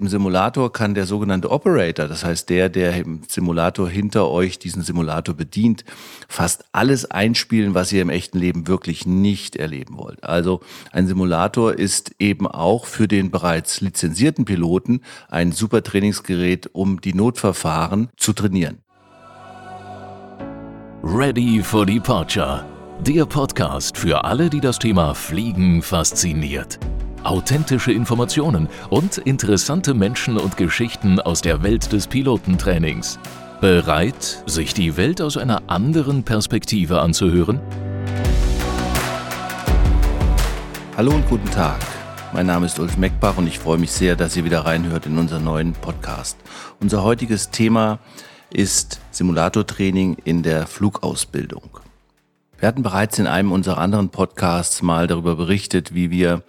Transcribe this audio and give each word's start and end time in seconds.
Im 0.00 0.08
Simulator 0.08 0.72
kann 0.72 0.94
der 0.94 1.04
sogenannte 1.04 1.50
Operator, 1.50 2.08
das 2.08 2.24
heißt 2.24 2.48
der, 2.48 2.70
der 2.70 2.96
im 2.96 3.20
Simulator 3.28 3.86
hinter 3.86 4.30
euch 4.30 4.58
diesen 4.58 4.82
Simulator 4.82 5.34
bedient, 5.34 5.84
fast 6.26 6.64
alles 6.72 7.10
einspielen, 7.10 7.74
was 7.74 7.92
ihr 7.92 8.00
im 8.00 8.08
echten 8.08 8.38
Leben 8.38 8.66
wirklich 8.66 9.04
nicht 9.04 9.56
erleben 9.56 9.98
wollt. 9.98 10.24
Also 10.24 10.60
ein 10.90 11.06
Simulator 11.06 11.74
ist 11.74 12.12
eben 12.18 12.46
auch 12.46 12.86
für 12.86 13.08
den 13.08 13.30
bereits 13.30 13.82
lizenzierten 13.82 14.46
Piloten 14.46 15.02
ein 15.28 15.52
super 15.52 15.82
Trainingsgerät, 15.82 16.70
um 16.72 17.02
die 17.02 17.12
Notverfahren 17.12 18.08
zu 18.16 18.32
trainieren. 18.32 18.78
Ready 21.02 21.62
for 21.62 21.84
Departure. 21.84 22.64
Der 23.00 23.26
Podcast 23.26 23.98
für 23.98 24.24
alle, 24.24 24.48
die 24.48 24.60
das 24.60 24.78
Thema 24.78 25.14
Fliegen 25.14 25.82
fasziniert 25.82 26.78
authentische 27.24 27.92
Informationen 27.92 28.68
und 28.88 29.18
interessante 29.18 29.94
Menschen 29.94 30.36
und 30.36 30.56
Geschichten 30.56 31.20
aus 31.20 31.42
der 31.42 31.62
Welt 31.62 31.92
des 31.92 32.06
Pilotentrainings. 32.06 33.18
Bereit, 33.60 34.42
sich 34.46 34.72
die 34.72 34.96
Welt 34.96 35.20
aus 35.20 35.36
einer 35.36 35.62
anderen 35.66 36.22
Perspektive 36.22 37.00
anzuhören? 37.00 37.60
Hallo 40.96 41.12
und 41.12 41.28
guten 41.28 41.50
Tag. 41.50 41.80
Mein 42.32 42.46
Name 42.46 42.66
ist 42.66 42.78
Ulf 42.78 42.96
Meckbach 42.96 43.36
und 43.36 43.46
ich 43.46 43.58
freue 43.58 43.78
mich 43.78 43.90
sehr, 43.90 44.16
dass 44.16 44.36
ihr 44.36 44.44
wieder 44.44 44.64
reinhört 44.64 45.06
in 45.06 45.18
unseren 45.18 45.44
neuen 45.44 45.72
Podcast. 45.72 46.38
Unser 46.80 47.02
heutiges 47.02 47.50
Thema 47.50 47.98
ist 48.50 49.00
Simulatortraining 49.10 50.16
in 50.24 50.42
der 50.42 50.66
Flugausbildung. 50.66 51.80
Wir 52.58 52.68
hatten 52.68 52.82
bereits 52.82 53.18
in 53.18 53.26
einem 53.26 53.52
unserer 53.52 53.78
anderen 53.78 54.10
Podcasts 54.10 54.82
mal 54.82 55.06
darüber 55.06 55.36
berichtet, 55.36 55.94
wie 55.94 56.10
wir 56.10 56.42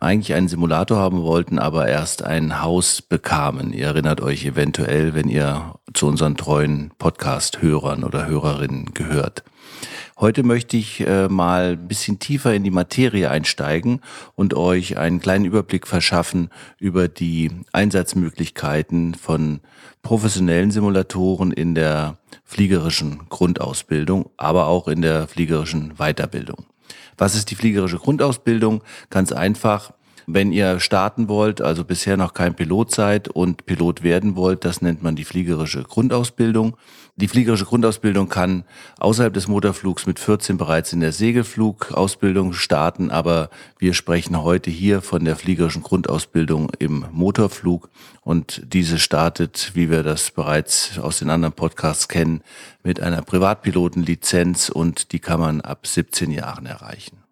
eigentlich 0.00 0.34
einen 0.34 0.48
Simulator 0.48 0.98
haben 0.98 1.22
wollten, 1.22 1.58
aber 1.58 1.88
erst 1.88 2.22
ein 2.22 2.62
Haus 2.62 3.02
bekamen. 3.02 3.72
Ihr 3.72 3.86
erinnert 3.86 4.20
euch 4.20 4.44
eventuell, 4.44 5.14
wenn 5.14 5.28
ihr 5.28 5.74
zu 5.92 6.06
unseren 6.06 6.36
treuen 6.36 6.92
Podcast-Hörern 6.98 8.04
oder 8.04 8.26
Hörerinnen 8.26 8.94
gehört. 8.94 9.42
Heute 10.20 10.42
möchte 10.42 10.76
ich 10.76 11.00
äh, 11.00 11.28
mal 11.28 11.72
ein 11.72 11.88
bisschen 11.88 12.18
tiefer 12.18 12.52
in 12.52 12.64
die 12.64 12.72
Materie 12.72 13.30
einsteigen 13.30 14.00
und 14.34 14.54
euch 14.54 14.98
einen 14.98 15.20
kleinen 15.20 15.44
Überblick 15.44 15.86
verschaffen 15.86 16.50
über 16.78 17.06
die 17.06 17.50
Einsatzmöglichkeiten 17.72 19.14
von 19.14 19.60
professionellen 20.02 20.72
Simulatoren 20.72 21.52
in 21.52 21.74
der 21.74 22.18
fliegerischen 22.44 23.28
Grundausbildung, 23.28 24.30
aber 24.36 24.66
auch 24.66 24.88
in 24.88 25.02
der 25.02 25.28
fliegerischen 25.28 25.94
Weiterbildung. 25.98 26.66
Was 27.16 27.34
ist 27.34 27.50
die 27.50 27.54
fliegerische 27.54 27.98
Grundausbildung? 27.98 28.82
Ganz 29.10 29.32
einfach. 29.32 29.92
Wenn 30.26 30.52
ihr 30.52 30.78
starten 30.78 31.28
wollt, 31.28 31.62
also 31.62 31.84
bisher 31.84 32.18
noch 32.18 32.34
kein 32.34 32.54
Pilot 32.54 32.94
seid 32.94 33.28
und 33.28 33.64
Pilot 33.64 34.02
werden 34.02 34.36
wollt, 34.36 34.64
das 34.66 34.82
nennt 34.82 35.02
man 35.02 35.16
die 35.16 35.24
fliegerische 35.24 35.82
Grundausbildung. 35.84 36.76
Die 37.20 37.26
fliegerische 37.26 37.64
Grundausbildung 37.64 38.28
kann 38.28 38.62
außerhalb 39.00 39.34
des 39.34 39.48
Motorflugs 39.48 40.06
mit 40.06 40.20
14 40.20 40.56
bereits 40.56 40.92
in 40.92 41.00
der 41.00 41.10
Segelflugausbildung 41.10 42.52
starten, 42.52 43.10
aber 43.10 43.50
wir 43.76 43.92
sprechen 43.94 44.40
heute 44.40 44.70
hier 44.70 45.02
von 45.02 45.24
der 45.24 45.34
fliegerischen 45.34 45.82
Grundausbildung 45.82 46.70
im 46.78 47.06
Motorflug 47.10 47.90
und 48.20 48.62
diese 48.72 49.00
startet, 49.00 49.72
wie 49.74 49.90
wir 49.90 50.04
das 50.04 50.30
bereits 50.30 50.96
aus 51.00 51.18
den 51.18 51.28
anderen 51.28 51.54
Podcasts 51.54 52.06
kennen, 52.06 52.40
mit 52.84 53.00
einer 53.00 53.22
Privatpilotenlizenz 53.22 54.68
und 54.68 55.10
die 55.10 55.18
kann 55.18 55.40
man 55.40 55.60
ab 55.60 55.88
17 55.88 56.30
Jahren 56.30 56.66
erreichen. 56.66 57.24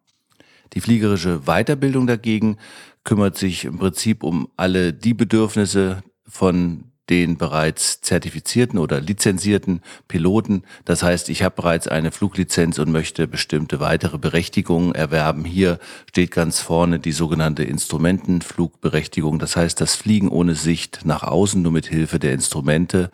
Die 0.73 0.81
fliegerische 0.81 1.43
Weiterbildung 1.47 2.09
dagegen 2.09 2.57
kümmert 3.05 3.39
sich 3.39 3.65
im 3.65 3.79
Prinzip 3.79 4.25
um 4.25 4.49
alle 4.57 4.93
die 4.93 5.15
Bedürfnisse 5.15 6.03
von 6.27 6.91
den 7.11 7.37
bereits 7.37 8.01
zertifizierten 8.01 8.79
oder 8.79 9.01
lizenzierten 9.01 9.83
Piloten. 10.09 10.65
Das 10.85 11.03
heißt, 11.03 11.29
ich 11.29 11.43
habe 11.43 11.55
bereits 11.55 11.89
eine 11.89 12.11
Fluglizenz 12.11 12.79
und 12.79 12.91
möchte 12.91 13.29
bestimmte 13.29 13.81
weitere 13.81 14.19
Berechtigungen 14.19 14.95
erwerben. 14.95 15.45
Hier 15.45 15.79
steht 16.09 16.31
ganz 16.33 16.61
vorne 16.61 16.99
die 16.99 17.13
sogenannte 17.13 17.65
Instrumentenflugberechtigung. 17.65 19.39
Das 19.39 19.57
heißt, 19.57 19.81
das 19.81 19.95
Fliegen 19.95 20.29
ohne 20.29 20.55
Sicht 20.55 21.01
nach 21.05 21.23
außen, 21.23 21.63
nur 21.63 21.73
mit 21.73 21.87
Hilfe 21.87 22.19
der 22.19 22.33
Instrumente 22.33 23.11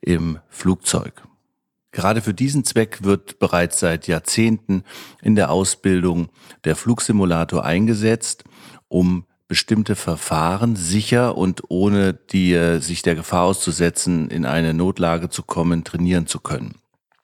im 0.00 0.38
Flugzeug. 0.48 1.22
Gerade 1.92 2.22
für 2.22 2.34
diesen 2.34 2.64
Zweck 2.64 3.04
wird 3.04 3.38
bereits 3.38 3.78
seit 3.78 4.08
Jahrzehnten 4.08 4.82
in 5.22 5.36
der 5.36 5.50
Ausbildung 5.50 6.28
der 6.64 6.74
Flugsimulator 6.74 7.64
eingesetzt, 7.64 8.42
um 8.88 9.26
bestimmte 9.54 9.94
Verfahren 9.94 10.74
sicher 10.74 11.38
und 11.38 11.62
ohne 11.68 12.12
die, 12.12 12.54
äh, 12.54 12.80
sich 12.80 13.02
der 13.02 13.14
Gefahr 13.14 13.44
auszusetzen, 13.44 14.28
in 14.28 14.46
eine 14.46 14.74
Notlage 14.74 15.28
zu 15.28 15.44
kommen, 15.44 15.84
trainieren 15.84 16.26
zu 16.26 16.40
können. 16.40 16.74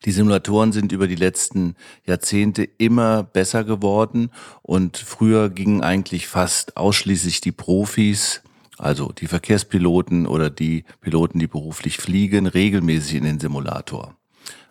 Die 0.05 0.13
Simulatoren 0.13 0.71
sind 0.71 0.93
über 0.93 1.09
die 1.09 1.17
letzten 1.17 1.75
Jahrzehnte 2.07 2.63
immer 2.79 3.25
besser 3.25 3.65
geworden 3.65 4.31
und 4.63 4.97
früher 4.97 5.51
gingen 5.51 5.83
eigentlich 5.83 6.29
fast 6.29 6.77
ausschließlich 6.77 7.41
die 7.41 7.51
Profis, 7.51 8.43
also 8.79 9.11
die 9.11 9.27
Verkehrspiloten 9.27 10.29
oder 10.29 10.51
die 10.51 10.85
Piloten, 11.01 11.41
die 11.41 11.49
beruflich 11.49 11.97
fliegen, 11.97 12.47
regelmäßig 12.47 13.17
in 13.17 13.25
den 13.25 13.41
Simulator. 13.41 14.15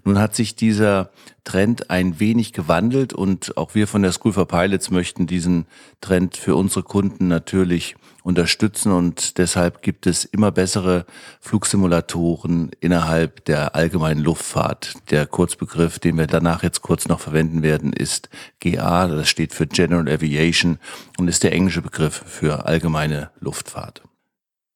Nun 0.09 0.17
hat 0.17 0.33
sich 0.33 0.55
dieser 0.55 1.11
Trend 1.43 1.91
ein 1.91 2.19
wenig 2.19 2.51
gewandelt 2.51 3.13
und 3.13 3.55
auch 3.57 3.75
wir 3.75 3.85
von 3.85 4.01
der 4.01 4.11
School 4.11 4.33
for 4.33 4.47
Pilots 4.47 4.89
möchten 4.89 5.27
diesen 5.27 5.67
Trend 6.01 6.35
für 6.35 6.55
unsere 6.55 6.81
Kunden 6.81 7.27
natürlich 7.27 7.95
unterstützen 8.23 8.91
und 8.91 9.37
deshalb 9.37 9.83
gibt 9.83 10.07
es 10.07 10.25
immer 10.25 10.49
bessere 10.49 11.05
Flugsimulatoren 11.41 12.71
innerhalb 12.79 13.45
der 13.45 13.75
allgemeinen 13.75 14.23
Luftfahrt. 14.23 14.95
Der 15.11 15.27
Kurzbegriff, 15.27 15.99
den 15.99 16.17
wir 16.17 16.25
danach 16.25 16.63
jetzt 16.63 16.81
kurz 16.81 17.07
noch 17.07 17.19
verwenden 17.19 17.61
werden, 17.61 17.93
ist 17.93 18.29
GA, 18.61 19.05
das 19.09 19.29
steht 19.29 19.53
für 19.53 19.67
General 19.67 20.09
Aviation 20.09 20.79
und 21.19 21.27
ist 21.27 21.43
der 21.43 21.53
englische 21.53 21.83
Begriff 21.83 22.23
für 22.25 22.65
allgemeine 22.65 23.29
Luftfahrt. 23.39 24.01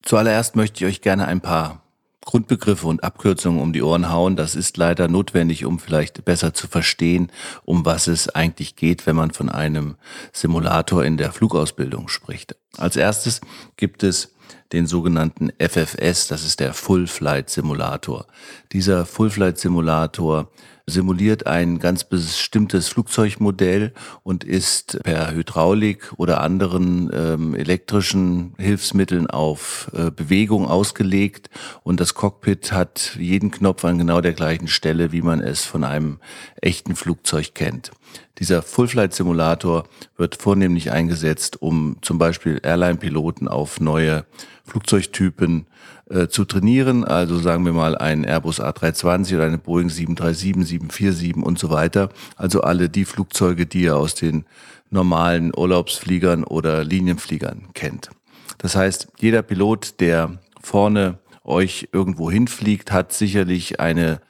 Zuallererst 0.04 0.56
möchte 0.56 0.86
ich 0.86 0.92
euch 0.92 1.02
gerne 1.02 1.26
ein 1.26 1.42
paar 1.42 1.83
Grundbegriffe 2.26 2.88
und 2.88 3.04
Abkürzungen 3.04 3.62
um 3.62 3.74
die 3.74 3.82
Ohren 3.82 4.10
hauen. 4.10 4.36
Das 4.36 4.56
ist 4.56 4.78
leider 4.78 5.08
notwendig, 5.08 5.66
um 5.66 5.80
vielleicht 5.80 6.26
besser 6.26 6.54
zu 6.54 6.68
verstehen, 6.68 7.32
um 7.64 7.86
was 7.86 8.08
es 8.08 8.30
eigentlich 8.30 8.76
geht, 8.76 9.06
wenn 9.06 9.16
man 9.16 9.32
von 9.32 9.50
einem 9.50 9.96
Simulator 10.32 11.04
in 11.04 11.18
der 11.18 11.32
Flugausbildung 11.32 12.08
spricht. 12.08 12.56
Als 12.78 12.96
erstes 12.96 13.42
gibt 13.78 14.04
es 14.04 14.34
den 14.72 14.88
sogenannten 14.88 15.52
FFS, 15.60 16.28
das 16.28 16.44
ist 16.44 16.60
der 16.60 16.74
Full 16.74 17.08
Flight 17.08 17.50
Simulator. 17.50 18.26
Dieser 18.72 19.06
Full 19.06 19.30
Flight 19.30 19.60
Simulator 19.60 20.50
simuliert 20.86 21.48
ein 21.48 21.80
ganz 21.80 22.04
bestimmtes 22.04 22.90
Flugzeugmodell 22.90 23.94
und 24.24 24.44
ist 24.44 25.00
per 25.04 25.32
Hydraulik 25.32 26.12
oder 26.18 26.42
anderen 26.42 27.10
ähm, 27.14 27.56
elektrischen 27.56 28.54
Hilfsmitteln 28.58 29.28
auf 29.28 29.90
äh, 29.94 30.12
Bewegung 30.12 30.68
ausgelegt 30.68 31.50
und 31.84 32.00
das 32.00 32.14
Cockpit 32.14 32.74
hat 32.74 33.16
jeden 33.18 33.52
Knopf 33.52 33.86
an 33.86 33.98
genau 33.98 34.20
der 34.20 34.34
gleichen 34.34 34.68
Stelle, 34.68 35.12
wie 35.12 35.22
man 35.22 35.40
es 35.40 35.64
von 35.64 35.84
einem 35.84 36.20
echten 36.62 36.96
Flugzeug 36.96 37.54
kennt. 37.56 37.92
Dieser 38.40 38.62
Full-Flight-Simulator 38.62 39.84
wird 40.18 40.36
vornehmlich 40.36 40.92
eingesetzt, 40.92 41.62
um 41.62 41.98
zum 42.02 42.18
Beispiel 42.18 42.60
Airline-Piloten 42.64 43.48
auf 43.48 43.80
neue 43.80 44.26
Flugzeugtypen 44.66 45.68
äh, 46.10 46.28
zu 46.28 46.46
trainieren. 46.46 47.04
Also 47.04 47.38
sagen 47.38 47.66
wir 47.66 47.74
mal 47.74 47.98
ein 47.98 48.26
Airbus 48.26 48.60
A320 48.60 49.36
oder 49.36 49.46
eine 49.46 49.58
Boeing 49.58 49.90
737, 49.90 50.54
747 50.68 51.36
und 51.38 51.60
so 51.60 51.70
weiter. 51.70 52.10
Also 52.36 52.62
alle 52.62 52.90
die 52.90 53.06
Flugzeuge, 53.06 53.66
die 53.66 53.84
ihr 53.84 53.96
aus 53.96 54.16
den 54.16 54.46
normalen 54.90 55.52
Urlaubsfliegern 55.56 56.44
oder 56.44 56.84
Linienfliegern 56.84 57.70
kennt. 57.74 58.10
Das 58.58 58.76
heißt, 58.76 59.08
jeder 59.20 59.42
Pilot, 59.42 60.00
der 60.00 60.40
vorne 60.62 61.20
euch 61.44 61.90
irgendwo 61.92 62.32
hinfliegt, 62.32 62.92
hat 62.92 63.12
sicherlich 63.12 63.80
eine 63.80 64.22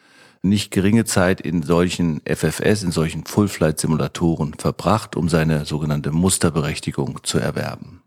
nicht 0.44 0.72
geringe 0.72 1.06
Zeit 1.06 1.42
in 1.42 1.63
solchen 1.63 2.22
FFS, 2.25 2.84
in 2.84 2.92
solchen 2.92 3.25
Full-Flight-Simulatoren 3.25 4.54
verbracht, 4.56 5.16
um 5.16 5.30
seine 5.30 5.66
sogenannte 5.66 6.12
Musterberechtigung 6.12 7.24
zu 7.24 7.40
erwerben. 7.40 8.04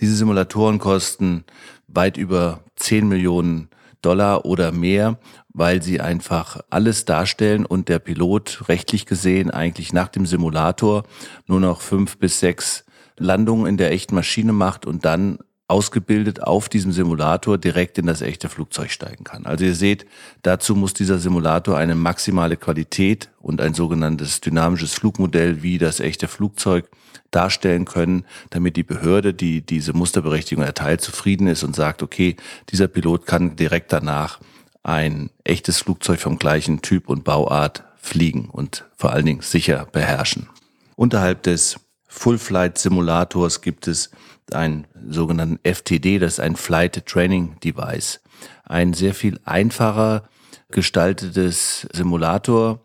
Diese 0.00 0.14
Simulatoren 0.16 0.78
kosten 0.78 1.44
weit 1.86 2.16
über 2.16 2.64
10 2.76 3.08
Millionen 3.08 3.68
Dollar 4.02 4.44
oder 4.44 4.72
mehr, 4.72 5.18
weil 5.50 5.82
sie 5.82 6.00
einfach 6.00 6.60
alles 6.70 7.04
darstellen 7.04 7.64
und 7.64 7.88
der 7.88 8.00
Pilot 8.00 8.68
rechtlich 8.68 9.06
gesehen 9.06 9.50
eigentlich 9.50 9.92
nach 9.92 10.08
dem 10.08 10.26
Simulator 10.26 11.04
nur 11.46 11.60
noch 11.60 11.80
fünf 11.80 12.18
bis 12.18 12.40
sechs 12.40 12.84
Landungen 13.16 13.66
in 13.66 13.76
der 13.76 13.92
echten 13.92 14.16
Maschine 14.16 14.52
macht 14.52 14.86
und 14.86 15.04
dann 15.04 15.38
ausgebildet 15.72 16.42
auf 16.42 16.68
diesem 16.68 16.92
Simulator 16.92 17.56
direkt 17.56 17.96
in 17.96 18.04
das 18.04 18.20
echte 18.20 18.50
Flugzeug 18.50 18.90
steigen 18.90 19.24
kann. 19.24 19.46
Also 19.46 19.64
ihr 19.64 19.74
seht, 19.74 20.04
dazu 20.42 20.76
muss 20.76 20.92
dieser 20.92 21.16
Simulator 21.16 21.78
eine 21.78 21.94
maximale 21.94 22.58
Qualität 22.58 23.30
und 23.40 23.62
ein 23.62 23.72
sogenanntes 23.72 24.42
dynamisches 24.42 24.92
Flugmodell 24.92 25.62
wie 25.62 25.78
das 25.78 25.98
echte 25.98 26.28
Flugzeug 26.28 26.90
darstellen 27.30 27.86
können, 27.86 28.26
damit 28.50 28.76
die 28.76 28.82
Behörde, 28.82 29.32
die 29.32 29.62
diese 29.64 29.94
Musterberechtigung 29.94 30.62
erteilt, 30.62 31.00
zufrieden 31.00 31.46
ist 31.46 31.62
und 31.62 31.74
sagt, 31.74 32.02
okay, 32.02 32.36
dieser 32.68 32.86
Pilot 32.86 33.24
kann 33.24 33.56
direkt 33.56 33.94
danach 33.94 34.40
ein 34.82 35.30
echtes 35.42 35.78
Flugzeug 35.78 36.20
vom 36.20 36.38
gleichen 36.38 36.82
Typ 36.82 37.08
und 37.08 37.24
Bauart 37.24 37.82
fliegen 37.96 38.50
und 38.50 38.84
vor 38.94 39.12
allen 39.12 39.24
Dingen 39.24 39.40
sicher 39.40 39.88
beherrschen. 39.90 40.50
Unterhalb 40.96 41.42
des 41.44 41.76
Full 42.14 42.38
Flight 42.38 42.78
Simulators 42.78 43.62
gibt 43.62 43.88
es 43.88 44.10
einen 44.52 44.86
sogenannten 45.08 45.58
FTD, 45.64 46.18
das 46.18 46.34
ist 46.34 46.40
ein 46.40 46.56
Flight 46.56 47.06
Training 47.06 47.58
Device. 47.64 48.20
Ein 48.64 48.92
sehr 48.92 49.14
viel 49.14 49.40
einfacher 49.44 50.28
gestaltetes 50.70 51.88
Simulator, 51.90 52.80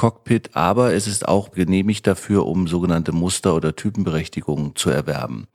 Cockpit, 0.00 0.56
aber 0.56 0.94
es 0.94 1.06
ist 1.06 1.28
auch 1.28 1.50
genehmigt 1.50 2.06
dafür, 2.06 2.46
um 2.46 2.66
sogenannte 2.66 3.12
Muster- 3.12 3.54
oder 3.54 3.76
Typenberechtigungen 3.76 4.74
zu 4.74 4.88
erwerben. 4.88 5.46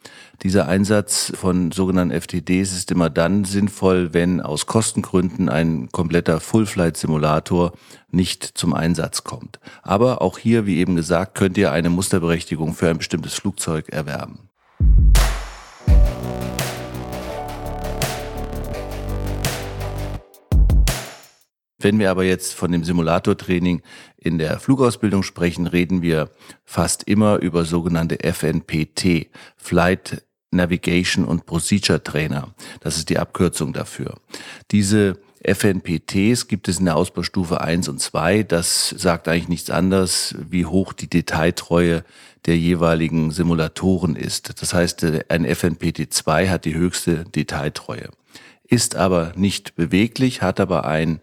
Dieser 0.44 0.68
Einsatz 0.68 1.34
von 1.36 1.72
sogenannten 1.72 2.14
FTDs 2.14 2.72
ist 2.72 2.92
immer 2.92 3.10
dann 3.10 3.46
sinnvoll, 3.46 4.14
wenn 4.14 4.42
aus 4.42 4.68
Kostengründen 4.68 5.50
ein 5.50 5.90
kompletter 5.92 6.40
Full-Flight-Simulator 6.40 7.72
nicht 8.12 8.44
zum 8.44 8.76
Einsatz 8.76 9.24
kommt. 9.24 9.60
Aber 9.82 10.22
auch 10.22 10.38
hier, 10.38 10.68
wie 10.68 10.78
eben 10.78 10.96
gesagt, 10.96 11.34
könnt 11.34 11.58
ihr 11.58 11.72
eine 11.72 11.90
Musterberechtigung 11.90 12.76
für 12.76 12.88
ein 12.88 13.00
bestimmtes 13.00 13.34
Flugzeug 13.34 13.90
erwerben. 13.90 14.52
Wenn 21.86 22.00
wir 22.00 22.10
aber 22.10 22.24
jetzt 22.24 22.56
von 22.56 22.72
dem 22.72 22.84
Simulatortraining 22.84 23.84
in 24.18 24.40
der 24.40 24.60
Flugausbildung 24.60 25.22
sprechen, 25.22 25.68
reden 25.68 26.02
wir 26.02 26.32
fast 26.64 27.04
immer 27.04 27.38
über 27.38 27.64
sogenannte 27.64 28.24
FNPT, 28.24 29.28
Flight 29.56 30.24
Navigation 30.50 31.26
und 31.26 31.46
Procedure 31.46 32.02
Trainer. 32.02 32.56
Das 32.80 32.98
ist 32.98 33.10
die 33.10 33.20
Abkürzung 33.20 33.72
dafür. 33.72 34.16
Diese 34.72 35.20
FNPTs 35.44 36.48
gibt 36.48 36.70
es 36.70 36.80
in 36.80 36.86
der 36.86 36.96
Ausbaustufe 36.96 37.62
1 37.62 37.88
und 37.88 38.02
2. 38.02 38.42
Das 38.42 38.90
sagt 38.90 39.28
eigentlich 39.28 39.48
nichts 39.48 39.70
anderes, 39.70 40.34
wie 40.40 40.66
hoch 40.66 40.92
die 40.92 41.08
Detailtreue 41.08 42.04
der 42.48 42.58
jeweiligen 42.58 43.30
Simulatoren 43.30 44.16
ist. 44.16 44.60
Das 44.60 44.74
heißt, 44.74 45.06
ein 45.30 45.46
FNPT 45.46 46.12
2 46.12 46.50
hat 46.50 46.66
die 46.66 46.74
höchste 46.74 47.26
Detailtreue 47.26 48.10
ist 48.68 48.96
aber 48.96 49.34
nicht 49.36 49.76
beweglich, 49.76 50.42
hat 50.42 50.60
aber 50.60 50.86
ein 50.86 51.20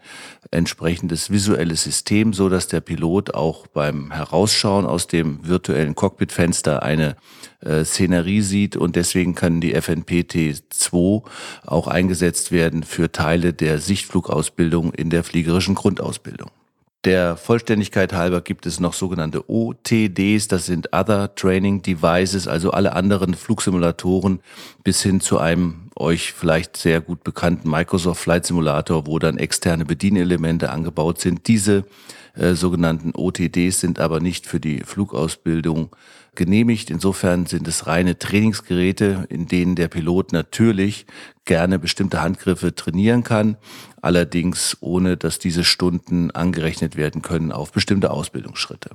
entsprechendes 0.50 1.30
visuelles 1.30 1.82
System, 1.82 2.32
so 2.32 2.48
dass 2.48 2.68
der 2.68 2.80
Pilot 2.80 3.34
auch 3.34 3.66
beim 3.66 4.12
Herausschauen 4.12 4.86
aus 4.86 5.06
dem 5.06 5.46
virtuellen 5.46 5.94
Cockpitfenster 5.94 6.82
eine 6.82 7.16
äh, 7.60 7.84
Szenerie 7.84 8.42
sieht 8.42 8.76
und 8.76 8.96
deswegen 8.96 9.34
kann 9.34 9.60
die 9.60 9.74
FNPT-2 9.74 11.22
auch 11.66 11.88
eingesetzt 11.88 12.52
werden 12.52 12.82
für 12.84 13.10
Teile 13.10 13.52
der 13.52 13.78
Sichtflugausbildung 13.78 14.92
in 14.92 15.10
der 15.10 15.24
fliegerischen 15.24 15.74
Grundausbildung. 15.74 16.50
Der 17.04 17.36
Vollständigkeit 17.36 18.12
halber 18.12 18.42
gibt 18.42 18.64
es 18.64 18.78
noch 18.78 18.92
sogenannte 18.92 19.50
OTDs, 19.50 20.46
das 20.46 20.66
sind 20.66 20.90
Other 20.92 21.34
Training 21.34 21.82
Devices, 21.82 22.46
also 22.46 22.70
alle 22.70 22.92
anderen 22.92 23.34
Flugsimulatoren 23.34 24.38
bis 24.84 25.02
hin 25.02 25.20
zu 25.20 25.38
einem 25.38 25.90
euch 25.96 26.32
vielleicht 26.32 26.76
sehr 26.76 27.00
gut 27.00 27.24
bekannten 27.24 27.68
Microsoft 27.68 28.22
Flight 28.22 28.46
Simulator, 28.46 29.08
wo 29.08 29.18
dann 29.18 29.36
externe 29.36 29.84
Bedienelemente 29.84 30.70
angebaut 30.70 31.18
sind. 31.18 31.48
Diese 31.48 31.84
äh, 32.34 32.54
sogenannten 32.54 33.12
OTDs 33.14 33.80
sind 33.80 34.00
aber 34.00 34.20
nicht 34.20 34.46
für 34.46 34.60
die 34.60 34.80
Flugausbildung 34.80 35.94
genehmigt. 36.34 36.90
Insofern 36.90 37.46
sind 37.46 37.68
es 37.68 37.86
reine 37.86 38.18
Trainingsgeräte, 38.18 39.26
in 39.28 39.46
denen 39.46 39.74
der 39.74 39.88
Pilot 39.88 40.32
natürlich 40.32 41.06
gerne 41.44 41.78
bestimmte 41.78 42.22
Handgriffe 42.22 42.74
trainieren 42.74 43.22
kann, 43.22 43.56
allerdings 44.00 44.78
ohne 44.80 45.16
dass 45.16 45.38
diese 45.38 45.64
Stunden 45.64 46.30
angerechnet 46.30 46.96
werden 46.96 47.22
können 47.22 47.52
auf 47.52 47.72
bestimmte 47.72 48.10
Ausbildungsschritte. 48.10 48.90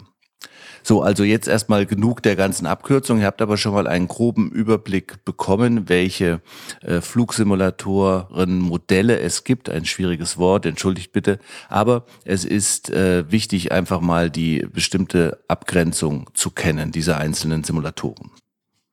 So, 0.83 1.01
also 1.01 1.25
jetzt 1.25 1.49
erstmal 1.49 1.85
genug 1.85 2.23
der 2.23 2.37
ganzen 2.37 2.65
Abkürzung. 2.65 3.19
Ihr 3.19 3.25
habt 3.25 3.41
aber 3.41 3.57
schon 3.57 3.73
mal 3.73 3.87
einen 3.87 4.07
groben 4.07 4.49
Überblick 4.51 5.25
bekommen, 5.25 5.89
welche 5.89 6.41
äh, 6.81 7.01
Flugsimulatoren, 7.01 8.59
Modelle 8.59 9.19
es 9.19 9.43
gibt. 9.43 9.69
Ein 9.69 9.83
schwieriges 9.83 10.37
Wort, 10.37 10.65
entschuldigt 10.65 11.11
bitte. 11.11 11.39
Aber 11.67 12.05
es 12.23 12.45
ist 12.45 12.89
äh, 12.89 13.29
wichtig, 13.29 13.73
einfach 13.73 13.99
mal 13.99 14.29
die 14.29 14.65
bestimmte 14.71 15.43
Abgrenzung 15.49 16.29
zu 16.33 16.51
kennen, 16.51 16.93
dieser 16.93 17.17
einzelnen 17.17 17.65
Simulatoren. 17.65 18.31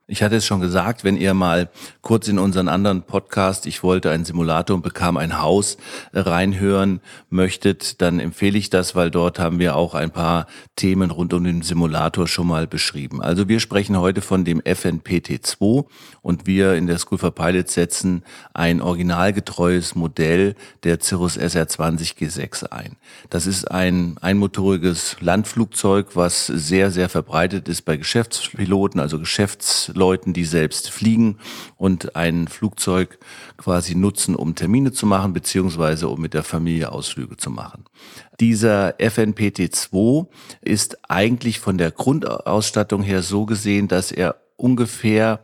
Ich 0.07 0.23
hatte 0.23 0.37
es 0.37 0.45
schon 0.45 0.61
gesagt, 0.61 1.03
wenn 1.03 1.17
ihr 1.17 1.33
mal 1.33 1.71
kurz 2.03 2.29
in 2.29 2.39
unseren 2.39 2.69
anderen 2.69 3.05
Podcast, 3.05 3.65
ich 3.65 3.83
wollte 3.83 4.11
einen 4.11 4.27
Simulator 4.27 4.77
und 4.77 4.83
bekam 4.83 5.17
ein 5.17 5.41
Haus 5.41 5.79
äh, 6.13 6.21
reinhören 6.21 7.01
möchtet, 7.31 8.03
dann 8.03 8.21
empfehle 8.21 8.59
ich 8.59 8.69
das, 8.69 8.95
weil 8.95 9.11
dort 9.11 9.39
haben 9.39 9.59
wir 9.59 9.77
auch 9.77 9.95
ein 9.95 10.11
paar 10.11 10.47
Themen 10.77 11.11
rund 11.11 11.33
um 11.33 11.45
den 11.45 11.63
Simulator 11.63 12.29
schon 12.29 12.47
mal 12.47 12.67
beschrieben. 12.67 13.23
Also 13.23 13.49
wir 13.49 13.61
sprechen 13.61 13.99
heute 13.99 14.21
von 14.21 14.45
dem 14.45 14.61
FNPT2 14.61 15.87
und 16.21 16.47
wir 16.47 16.75
in 16.75 16.87
der 16.87 16.99
School 16.99 17.17
for 17.17 17.35
Pilots 17.35 17.73
setzen 17.73 18.25
ein 18.53 18.83
originalgetreues 18.83 19.95
Modell 19.95 20.55
der 20.83 21.01
Cirrus 21.01 21.39
SR20 21.39 22.19
G6 22.19 22.67
ein. 22.67 22.97
Das 23.31 23.47
ist 23.47 23.71
ein 23.71 24.19
einmotoriges 24.21 25.17
Landflugzeug, 25.21 26.09
was 26.15 26.47
sehr, 26.47 26.91
sehr 26.91 27.09
verbreitet 27.09 27.71
ist 27.71 27.87
bei 27.87 27.97
Geschäftspiloten, 27.97 29.01
also 29.01 29.19
Geschäfts 29.19 29.94
Leuten, 29.97 30.33
die 30.33 30.45
selbst 30.45 30.91
fliegen 30.91 31.39
und 31.77 32.17
ein 32.17 32.49
Flugzeug 32.49 33.19
quasi 33.57 33.95
nutzen, 33.95 34.35
um 34.35 34.55
Termine 34.55 34.93
zu 34.93 35.07
machen, 35.07 35.33
beziehungsweise 35.33 36.09
um 36.09 36.21
mit 36.21 36.35
der 36.35 36.43
Familie 36.43 36.93
Ausflüge 36.93 37.37
zu 37.37 37.51
machen. 37.51 37.85
Dieser 38.41 38.99
FNPT2 38.99 40.27
ist 40.61 40.99
eigentlich 41.09 41.61
von 41.61 41.79
der 41.79 41.91
Grundausstattung 41.91 43.03
her 43.03 43.23
so 43.23 43.47
gesehen, 43.47 43.89
dass 43.89 44.13
er 44.13 44.37
ungefähr 44.57 45.41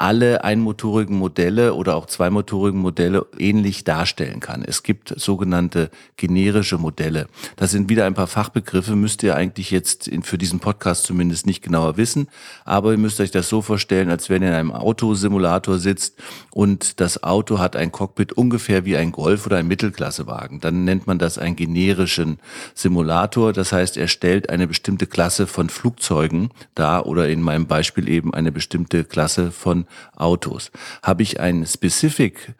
alle 0.00 0.44
einmotorigen 0.44 1.14
Modelle 1.14 1.74
oder 1.74 1.94
auch 1.94 2.06
zweimotorigen 2.06 2.80
Modelle 2.80 3.26
ähnlich 3.38 3.84
darstellen 3.84 4.40
kann. 4.40 4.64
Es 4.66 4.82
gibt 4.82 5.12
sogenannte 5.20 5.90
generische 6.16 6.78
Modelle. 6.78 7.26
Das 7.56 7.70
sind 7.70 7.90
wieder 7.90 8.06
ein 8.06 8.14
paar 8.14 8.26
Fachbegriffe, 8.26 8.96
müsst 8.96 9.22
ihr 9.22 9.36
eigentlich 9.36 9.70
jetzt 9.70 10.08
in, 10.08 10.22
für 10.22 10.38
diesen 10.38 10.58
Podcast 10.58 11.04
zumindest 11.04 11.44
nicht 11.44 11.62
genauer 11.62 11.98
wissen, 11.98 12.28
aber 12.64 12.92
ihr 12.92 12.98
müsst 12.98 13.20
euch 13.20 13.30
das 13.30 13.50
so 13.50 13.60
vorstellen, 13.60 14.08
als 14.08 14.30
wenn 14.30 14.42
ihr 14.42 14.48
in 14.48 14.54
einem 14.54 14.72
Autosimulator 14.72 15.78
sitzt 15.78 16.16
und 16.50 16.98
das 17.00 17.22
Auto 17.22 17.58
hat 17.58 17.76
ein 17.76 17.92
Cockpit 17.92 18.32
ungefähr 18.32 18.86
wie 18.86 18.96
ein 18.96 19.12
Golf 19.12 19.44
oder 19.44 19.58
ein 19.58 19.68
Mittelklassewagen. 19.68 20.60
Dann 20.60 20.84
nennt 20.84 21.06
man 21.06 21.18
das 21.18 21.36
einen 21.36 21.56
generischen 21.56 22.38
Simulator. 22.74 23.52
Das 23.52 23.72
heißt, 23.72 23.98
er 23.98 24.08
stellt 24.08 24.48
eine 24.48 24.66
bestimmte 24.66 25.06
Klasse 25.06 25.46
von 25.46 25.68
Flugzeugen 25.68 26.48
dar 26.74 27.04
oder 27.04 27.28
in 27.28 27.42
meinem 27.42 27.66
Beispiel 27.66 28.08
eben 28.08 28.32
eine 28.32 28.50
bestimmte 28.50 29.04
Klasse 29.04 29.50
von 29.50 29.84
Autos. 30.16 30.70
Habe 31.02 31.22
ich 31.22 31.40
einen 31.40 31.66
Specific 31.66 32.54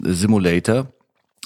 Simulator, 0.00 0.92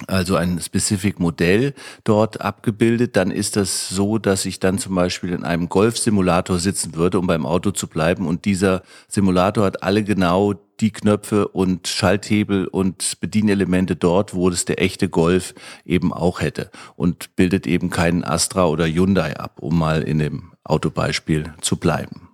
also 0.07 0.37
ein 0.37 0.61
Specific 0.61 1.21
Modell 1.21 1.75
dort 2.05 2.41
abgebildet, 2.41 3.17
dann 3.17 3.31
ist 3.31 3.57
das 3.57 3.89
so, 3.89 4.19
dass 4.19 4.47
ich 4.47 4.59
dann 4.59 4.79
zum 4.79 4.95
Beispiel 4.95 5.31
in 5.31 5.45
einem 5.45 5.69
Golf-Simulator 5.69 6.59
sitzen 6.59 6.95
würde, 6.95 7.19
um 7.19 7.27
beim 7.27 7.47
Auto 7.47 7.71
zu 7.71 7.87
bleiben. 7.87 8.27
Und 8.27 8.45
dieser 8.45 8.83
Simulator 9.09 9.65
hat 9.65 9.83
alle 9.83 10.03
genau 10.03 10.55
die 10.81 10.91
Knöpfe 10.91 11.49
und 11.49 11.87
Schalthebel 11.87 12.67
und 12.67 13.21
Bedienelemente 13.21 13.95
dort, 13.95 14.35
wo 14.35 14.49
es 14.49 14.65
der 14.65 14.83
echte 14.83 15.09
Golf 15.09 15.55
eben 15.85 16.13
auch 16.13 16.41
hätte 16.41 16.71
und 16.97 17.37
bildet 17.37 17.67
eben 17.67 17.91
keinen 17.91 18.25
Astra 18.25 18.67
oder 18.67 18.87
Hyundai 18.87 19.39
ab, 19.39 19.59
um 19.61 19.79
mal 19.79 20.03
in 20.03 20.19
dem 20.19 20.53
Autobeispiel 20.65 21.55
zu 21.61 21.77
bleiben. 21.77 22.32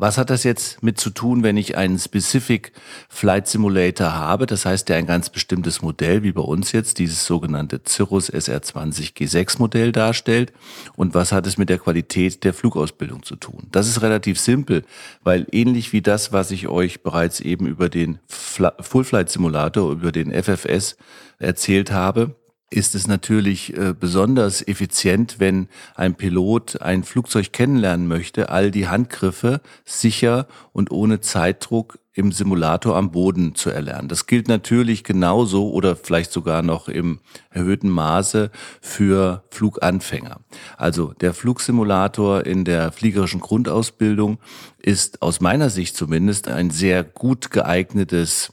Was 0.00 0.16
hat 0.16 0.30
das 0.30 0.44
jetzt 0.44 0.80
mit 0.80 1.00
zu 1.00 1.10
tun, 1.10 1.42
wenn 1.42 1.56
ich 1.56 1.76
einen 1.76 1.98
Specific 1.98 2.70
Flight 3.08 3.48
Simulator 3.48 4.12
habe? 4.12 4.46
Das 4.46 4.64
heißt, 4.64 4.88
der 4.88 4.96
ein 4.96 5.08
ganz 5.08 5.28
bestimmtes 5.28 5.82
Modell, 5.82 6.22
wie 6.22 6.30
bei 6.30 6.40
uns 6.40 6.70
jetzt, 6.70 7.00
dieses 7.00 7.26
sogenannte 7.26 7.80
Cirrus 7.84 8.32
SR20 8.32 9.14
G6 9.14 9.58
Modell 9.58 9.90
darstellt. 9.90 10.52
Und 10.94 11.14
was 11.14 11.32
hat 11.32 11.48
es 11.48 11.58
mit 11.58 11.68
der 11.68 11.78
Qualität 11.78 12.44
der 12.44 12.54
Flugausbildung 12.54 13.24
zu 13.24 13.34
tun? 13.34 13.66
Das 13.72 13.88
ist 13.88 14.00
relativ 14.00 14.38
simpel, 14.38 14.84
weil 15.24 15.48
ähnlich 15.50 15.92
wie 15.92 16.00
das, 16.00 16.32
was 16.32 16.52
ich 16.52 16.68
euch 16.68 17.02
bereits 17.02 17.40
eben 17.40 17.66
über 17.66 17.88
den 17.88 18.20
Full 18.28 19.02
Flight 19.02 19.30
Simulator, 19.30 19.90
über 19.90 20.12
den 20.12 20.30
FFS 20.32 20.96
erzählt 21.40 21.90
habe, 21.90 22.36
ist 22.70 22.94
es 22.94 23.06
natürlich 23.06 23.76
äh, 23.76 23.94
besonders 23.98 24.66
effizient, 24.66 25.36
wenn 25.38 25.68
ein 25.94 26.14
Pilot 26.14 26.82
ein 26.82 27.02
Flugzeug 27.02 27.52
kennenlernen 27.52 28.06
möchte, 28.06 28.50
all 28.50 28.70
die 28.70 28.88
Handgriffe 28.88 29.60
sicher 29.84 30.46
und 30.72 30.90
ohne 30.90 31.20
Zeitdruck 31.20 31.98
im 32.18 32.32
Simulator 32.32 32.96
am 32.96 33.12
Boden 33.12 33.54
zu 33.54 33.70
erlernen. 33.70 34.08
Das 34.08 34.26
gilt 34.26 34.48
natürlich 34.48 35.04
genauso 35.04 35.70
oder 35.70 35.94
vielleicht 35.94 36.32
sogar 36.32 36.62
noch 36.62 36.88
im 36.88 37.20
erhöhten 37.48 37.88
Maße 37.88 38.50
für 38.80 39.44
Fluganfänger. 39.50 40.40
Also 40.76 41.12
der 41.20 41.32
Flugsimulator 41.32 42.44
in 42.44 42.64
der 42.64 42.90
fliegerischen 42.90 43.40
Grundausbildung 43.40 44.38
ist 44.82 45.22
aus 45.22 45.40
meiner 45.40 45.70
Sicht 45.70 45.96
zumindest 45.96 46.48
ein 46.48 46.70
sehr 46.70 47.04
gut 47.04 47.52
geeignetes 47.52 48.52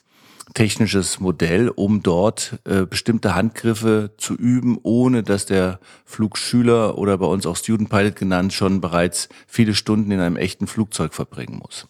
technisches 0.55 1.19
Modell, 1.19 1.69
um 1.69 2.01
dort 2.01 2.59
äh, 2.63 2.85
bestimmte 2.85 3.35
Handgriffe 3.35 4.13
zu 4.17 4.33
üben, 4.33 4.79
ohne 4.81 5.21
dass 5.21 5.45
der 5.45 5.79
Flugschüler 6.05 6.97
oder 6.97 7.19
bei 7.19 7.27
uns 7.27 7.45
auch 7.45 7.57
Student 7.57 7.89
Pilot 7.89 8.15
genannt 8.15 8.53
schon 8.53 8.81
bereits 8.81 9.29
viele 9.45 9.75
Stunden 9.75 10.09
in 10.09 10.19
einem 10.19 10.37
echten 10.37 10.65
Flugzeug 10.65 11.13
verbringen 11.13 11.59
muss. 11.61 11.87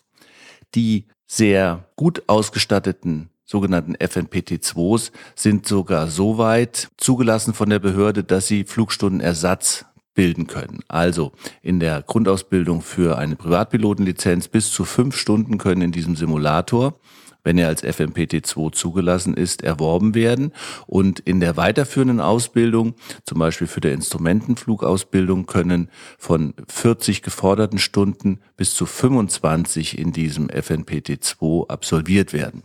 Die 0.74 1.06
sehr 1.28 1.88
gut 1.96 2.24
ausgestatteten 2.28 3.30
sogenannten 3.46 3.96
FNPT2s 3.96 5.12
sind 5.36 5.68
sogar 5.68 6.08
so 6.08 6.38
weit 6.38 6.90
zugelassen 6.98 7.54
von 7.54 7.70
der 7.70 7.80
Behörde, 7.80 8.24
dass 8.24 8.48
sie 8.48 8.64
Flugstundenersatz 8.64 9.86
bilden 10.16 10.48
können. 10.48 10.80
Also 10.88 11.34
in 11.62 11.80
der 11.80 12.02
Grundausbildung 12.02 12.82
für 12.82 13.18
eine 13.18 13.36
Privatpilotenlizenz 13.36 14.48
bis 14.48 14.72
zu 14.72 14.86
fünf 14.86 15.16
Stunden 15.16 15.60
können 15.60 15.82
in 15.82 15.92
diesem 15.92 16.16
Simulator 16.16 17.00
wenn 17.46 17.58
er 17.58 17.70
als 17.70 17.84
FMPT2 17.84 18.74
zugelassen 18.74 19.36
ist, 19.36 19.64
erworben 19.64 20.16
werden. 20.16 20.52
Und 20.88 21.20
in 21.22 21.40
der 21.40 21.56
weiterführenden 21.56 22.20
Ausbildung, 22.20 22.96
zum 23.26 23.40
Beispiel 23.40 23.68
für 23.68 23.80
der 23.80 23.94
Instrumentenflugausbildung, 23.94 25.46
können 25.46 25.90
von 26.18 26.54
40 26.68 27.22
geforderten 27.22 27.78
Stunden 27.78 28.42
bis 28.58 28.74
zu 28.76 28.86
25 28.86 29.98
in 29.98 30.12
diesem 30.12 30.48
FNPT2 30.48 31.70
absolviert 31.70 32.34
werden. 32.34 32.64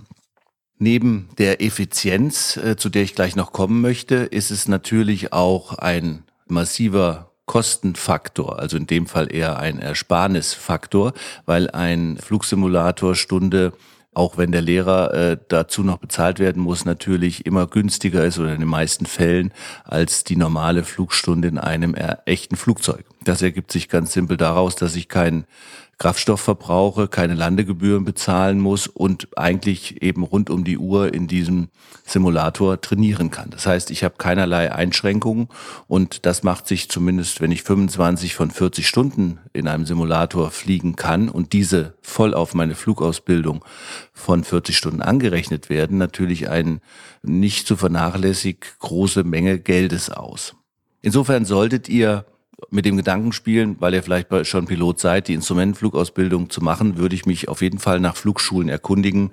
Neben 0.79 1.29
der 1.37 1.63
Effizienz, 1.63 2.57
äh, 2.57 2.75
zu 2.75 2.89
der 2.89 3.03
ich 3.03 3.15
gleich 3.15 3.37
noch 3.37 3.53
kommen 3.53 3.83
möchte, 3.83 4.15
ist 4.15 4.51
es 4.51 4.67
natürlich 4.67 5.33
auch 5.33 5.75
ein 5.75 6.25
massiver 6.47 7.31
Kostenfaktor, 7.45 8.59
also 8.59 8.77
in 8.77 8.87
dem 8.87 9.07
Fall 9.07 9.35
eher 9.35 9.59
ein 9.59 9.79
Ersparnisfaktor, 9.81 11.13
weil 11.47 11.69
ein 11.69 12.17
Flugsimulatorstunde 12.17 13.73
auch 14.13 14.39
wenn 14.39 14.51
der 14.53 14.63
Lehrer 14.63 15.15
äh, 15.15 15.39
dazu 15.49 15.83
noch 15.83 15.99
bezahlt 15.99 16.39
werden 16.39 16.63
muss, 16.63 16.85
natürlich 16.85 17.47
immer 17.47 17.67
günstiger 17.67 18.25
ist 18.25 18.39
oder 18.39 18.53
in 18.53 18.61
den 18.61 18.69
meisten 18.69 19.07
Fällen 19.07 19.53
als 19.85 20.25
die 20.25 20.37
normale 20.37 20.83
Flugstunde 20.85 21.49
in 21.49 21.59
einem 21.59 21.95
echten 22.27 22.57
Flugzeug. 22.57 23.05
Das 23.25 23.43
ergibt 23.43 23.71
sich 23.71 23.89
ganz 23.89 24.13
simpel 24.13 24.37
daraus, 24.37 24.75
dass 24.75 24.97
ich 24.97 25.09
keinen 25.09 25.45
Kraftstoff 26.01 26.41
verbrauche, 26.41 27.09
keine 27.09 27.35
Landegebühren 27.35 28.07
bezahlen 28.07 28.59
muss 28.59 28.87
und 28.87 29.29
eigentlich 29.37 30.01
eben 30.03 30.23
rund 30.23 30.49
um 30.49 30.65
die 30.65 30.79
Uhr 30.79 31.13
in 31.13 31.29
diesem 31.29 31.69
Simulator 32.07 32.81
trainieren 32.81 33.31
kann. 33.31 33.51
Das 33.51 33.67
heißt, 33.67 33.91
ich 33.91 34.03
habe 34.03 34.15
keinerlei 34.17 34.73
Einschränkungen 34.73 35.49
und 35.89 36.25
das 36.25 36.43
macht 36.43 36.67
sich 36.67 36.89
zumindest, 36.89 37.43
wenn 37.43 37.53
ich 37.53 37.65
25 37.65 38.35
von 38.35 38.51
40 38.51 38.89
Stunden 38.89 39.41
in 39.53 39.69
einem 39.69 39.85
Simulator 39.85 40.51
fliegen 40.51 40.97
kann 40.97 41.29
und 41.29 41.53
diese 41.53 41.93
voll 42.01 42.33
auf 42.33 42.55
meine 42.55 42.77
Flugausbildung 42.77 43.63
von 44.15 44.43
40 44.43 44.79
Stunden 44.79 45.03
angerechnet 45.03 45.69
werden, 45.69 45.99
natürlich 45.99 46.49
ein 46.49 46.81
nicht 47.23 47.67
zu 47.67 47.77
vernachlässig 47.77 48.65
große 48.79 49.23
Menge 49.23 49.59
Geldes 49.59 50.09
aus. 50.09 50.55
Insofern 51.03 51.45
solltet 51.45 51.91
ihr 51.91 52.25
mit 52.71 52.85
dem 52.85 52.97
Gedanken 52.97 53.33
spielen, 53.33 53.77
weil 53.81 53.95
ihr 53.95 54.03
vielleicht 54.03 54.29
schon 54.47 54.67
Pilot 54.67 55.01
seid, 55.01 55.29
die 55.29 55.35
Instrumentenflugausbildung 55.35 56.51
zu 56.51 56.61
machen, 56.61 56.99
würde 56.99 57.15
ich 57.15 57.27
mich 57.27 57.49
auf 57.49 57.63
jeden 57.63 57.79
Fall 57.79 58.01
nach 58.01 58.17
Flugschulen 58.17 58.69
erkundigen, 58.69 59.31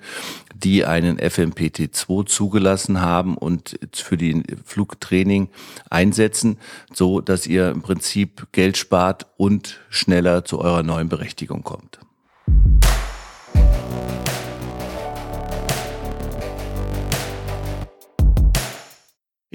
die 0.54 0.84
einen 0.84 1.18
FMPT2 1.18 2.26
zugelassen 2.26 3.00
haben 3.00 3.36
und 3.36 3.78
für 3.92 4.16
die 4.16 4.42
Flugtraining 4.64 5.48
einsetzen, 5.90 6.58
so 6.92 7.20
dass 7.20 7.46
ihr 7.46 7.70
im 7.70 7.82
Prinzip 7.82 8.48
Geld 8.52 8.76
spart 8.76 9.26
und 9.36 9.80
schneller 9.90 10.44
zu 10.44 10.58
eurer 10.60 10.82
neuen 10.82 11.08
Berechtigung 11.08 11.62
kommt. 11.62 12.00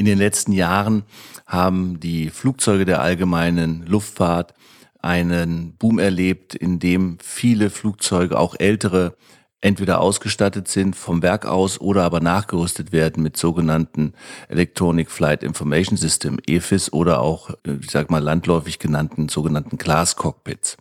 In 0.04 0.08
den 0.08 0.18
letzten 0.18 0.52
Jahren 0.52 1.04
haben 1.48 1.98
die 2.02 2.30
Flugzeuge 2.30 2.84
der 2.84 3.02
allgemeinen 3.02 3.86
Luftfahrt 3.86 4.54
einen 5.02 5.78
Boom 5.78 5.98
erlebt, 5.98 6.56
in 6.56 6.78
dem 6.78 7.20
viele 7.22 7.70
Flugzeuge, 7.70 8.38
auch 8.38 8.54
ältere, 8.60 9.16
entweder 9.62 10.02
ausgestattet 10.02 10.68
sind 10.68 10.98
vom 10.98 11.22
Werk 11.22 11.46
aus 11.46 11.80
oder 11.80 12.04
aber 12.04 12.20
nachgerüstet 12.20 12.92
werden 12.92 13.24
mit 13.24 13.38
sogenannten 13.38 14.12
Electronic 14.50 15.10
Flight 15.10 15.42
Information 15.42 15.96
System, 15.96 16.38
EFIS 16.48 16.92
oder 16.92 17.22
auch, 17.22 17.52
ich 17.64 17.90
sag 17.90 18.12
mal, 18.12 18.22
landläufig 18.22 18.80
genannten 18.80 19.30
sogenannten 19.30 19.78
Glass 19.78 20.18
Cockpits. 20.18 20.76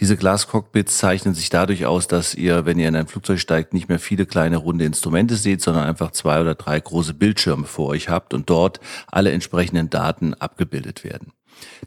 Diese 0.00 0.16
Glascockpits 0.16 0.98
zeichnen 0.98 1.34
sich 1.34 1.48
dadurch 1.48 1.86
aus, 1.86 2.06
dass 2.06 2.34
ihr, 2.34 2.66
wenn 2.66 2.78
ihr 2.78 2.88
in 2.88 2.96
ein 2.96 3.06
Flugzeug 3.06 3.38
steigt, 3.38 3.72
nicht 3.72 3.88
mehr 3.88 3.98
viele 3.98 4.26
kleine 4.26 4.58
runde 4.58 4.84
Instrumente 4.84 5.36
seht, 5.36 5.62
sondern 5.62 5.84
einfach 5.84 6.10
zwei 6.12 6.40
oder 6.40 6.54
drei 6.54 6.78
große 6.78 7.14
Bildschirme 7.14 7.66
vor 7.66 7.88
euch 7.88 8.08
habt 8.08 8.34
und 8.34 8.50
dort 8.50 8.80
alle 9.06 9.32
entsprechenden 9.32 9.90
Daten 9.90 10.34
abgebildet 10.34 11.04
werden. 11.04 11.32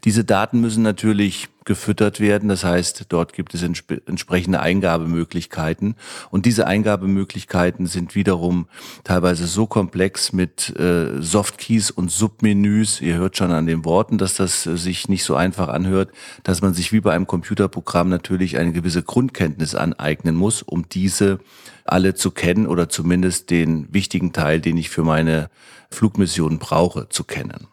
Diese 0.04 0.24
Daten 0.24 0.60
müssen 0.60 0.82
natürlich 0.82 1.48
gefüttert 1.64 2.20
werden. 2.20 2.48
Das 2.48 2.64
heißt, 2.64 3.06
dort 3.10 3.32
gibt 3.32 3.54
es 3.54 3.62
entsp 3.62 3.92
entsprechende 4.06 4.60
Eingabemöglichkeiten. 4.60 5.94
Und 6.30 6.46
diese 6.46 6.66
Eingabemöglichkeiten 6.66 7.86
sind 7.86 8.14
wiederum 8.14 8.66
teilweise 9.04 9.46
so 9.46 9.66
komplex 9.66 10.32
mit 10.32 10.76
äh, 10.78 11.20
Softkeys 11.20 11.90
und 11.90 12.10
Submenüs. 12.10 13.00
Ihr 13.00 13.16
hört 13.16 13.36
schon 13.36 13.52
an 13.52 13.66
den 13.66 13.84
Worten, 13.84 14.18
dass 14.18 14.34
das 14.34 14.66
äh, 14.66 14.76
sich 14.76 15.08
nicht 15.08 15.24
so 15.24 15.36
einfach 15.36 15.68
anhört, 15.68 16.10
dass 16.42 16.62
man 16.62 16.74
sich 16.74 16.92
wie 16.92 17.00
bei 17.00 17.12
einem 17.12 17.26
Computerprogramm 17.26 18.08
natürlich 18.08 18.58
eine 18.58 18.72
gewisse 18.72 19.02
Grundkenntnis 19.02 19.74
aneignen 19.74 20.34
muss, 20.34 20.62
um 20.62 20.88
diese 20.88 21.38
alle 21.84 22.14
zu 22.14 22.30
kennen 22.30 22.66
oder 22.66 22.88
zumindest 22.88 23.50
den 23.50 23.92
wichtigen 23.92 24.32
Teil, 24.32 24.60
den 24.60 24.76
ich 24.76 24.90
für 24.90 25.02
meine 25.04 25.50
Flugmission 25.90 26.58
brauche, 26.58 27.08
zu 27.08 27.24
kennen. 27.24 27.68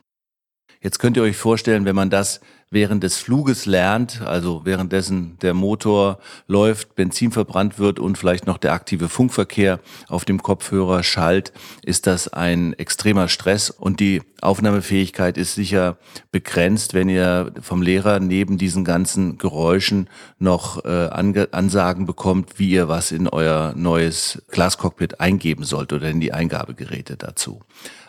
Jetzt 0.81 0.99
könnt 0.99 1.17
ihr 1.17 1.23
euch 1.23 1.37
vorstellen, 1.37 1.85
wenn 1.85 1.95
man 1.95 2.09
das 2.09 2.39
während 2.69 3.03
des 3.03 3.17
Fluges 3.17 3.65
lernt, 3.65 4.21
also 4.21 4.61
währenddessen 4.65 5.37
der 5.41 5.53
Motor 5.53 6.19
läuft, 6.47 6.95
Benzin 6.95 7.31
verbrannt 7.31 7.79
wird 7.79 7.99
und 7.99 8.17
vielleicht 8.17 8.45
noch 8.45 8.57
der 8.57 8.73
aktive 8.73 9.07
Funkverkehr 9.07 9.79
auf 10.09 10.25
dem 10.25 10.43
Kopfhörer 10.43 11.01
schallt, 11.03 11.53
ist 11.83 12.07
das 12.07 12.27
ein 12.27 12.73
extremer 12.73 13.29
Stress 13.29 13.69
und 13.69 13.99
die 14.01 14.21
Aufnahmefähigkeit 14.41 15.37
ist 15.37 15.55
sicher 15.55 15.97
begrenzt, 16.31 16.93
wenn 16.93 17.09
ihr 17.09 17.53
vom 17.61 17.81
Lehrer 17.81 18.19
neben 18.19 18.57
diesen 18.57 18.83
ganzen 18.83 19.37
Geräuschen 19.37 20.09
noch 20.37 20.83
äh, 20.83 21.09
Ansagen 21.51 22.05
bekommt, 22.05 22.59
wie 22.59 22.69
ihr 22.69 22.89
was 22.89 23.11
in 23.11 23.27
euer 23.29 23.73
neues 23.75 24.43
Glascockpit 24.51 25.21
eingeben 25.21 25.63
sollt 25.63 25.93
oder 25.93 26.09
in 26.09 26.19
die 26.19 26.33
Eingabegeräte 26.33 27.15
dazu. 27.15 27.61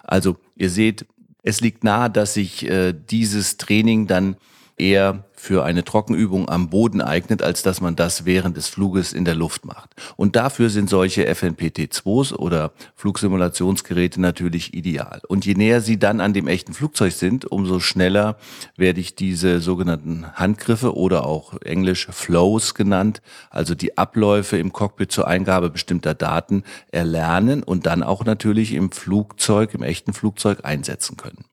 Also 0.03 0.37
ihr 0.57 0.71
seht, 0.71 1.07
es 1.43 1.61
liegt 1.61 1.85
nahe, 1.85 2.11
dass 2.11 2.35
sich 2.35 2.69
äh, 2.69 2.93
dieses 2.93 3.57
Training 3.57 4.07
dann 4.07 4.37
eher 4.79 5.25
für 5.39 5.65
eine 5.65 5.85
Trockenübung 5.85 6.49
am 6.49 6.69
Boden 6.69 7.01
eignet, 7.01 7.43
als 7.43 7.63
dass 7.63 7.81
man 7.81 7.95
das 7.95 8.25
während 8.25 8.57
des 8.57 8.69
Fluges 8.69 9.13
in 9.13 9.25
der 9.25 9.37
Luft 9.37 9.65
macht. 9.65 9.95
Und 10.17 10.37
dafür 10.37 10.69
sind 10.69 10.91
solche 10.91 11.31
FNPT2s 11.31 12.35
oder 12.35 12.73
Flugsimulationsgeräte 12.97 14.21
natürlich 14.21 14.75
ideal. 14.75 15.21
Und 15.29 15.47
je 15.47 15.55
näher 15.55 15.81
sie 15.81 15.99
dann 15.99 16.21
an 16.21 16.33
dem 16.33 16.49
echten 16.49 16.75
Flugzeug 16.75 17.13
sind, 17.13 17.45
umso 17.45 17.79
schneller 17.79 18.37
werde 18.77 19.01
ich 19.01 19.15
diese 19.15 19.61
sogenannten 19.61 20.27
Handgriffe 20.35 20.97
oder 20.97 21.25
auch 21.25 21.61
englisch 21.63 22.09
Flows 22.11 22.75
genannt, 22.75 23.23
also 23.51 23.75
die 23.75 23.97
Abläufe 23.97 24.59
im 24.59 24.73
Cockpit 24.73 25.13
zur 25.13 25.29
Eingabe 25.29 25.71
bestimmter 25.71 26.15
Daten 26.15 26.65
erlernen 26.91 27.63
und 27.63 27.87
dann 27.87 28.03
auch 28.03 28.25
natürlich 28.25 28.75
im 28.75 28.91
Flugzeug, 28.91 29.75
im 29.75 29.83
echten 29.83 30.13
Flugzeug 30.13 30.65
einsetzen 30.65 31.17
können. 31.17 31.45